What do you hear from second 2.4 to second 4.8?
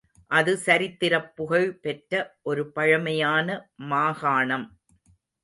ஒரு பழமையான மாகாணம்.